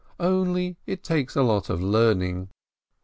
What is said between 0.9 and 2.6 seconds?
takes a lot of learning."